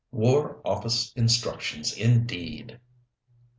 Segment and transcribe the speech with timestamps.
[0.11, 2.79] War Office instructions, indeed!"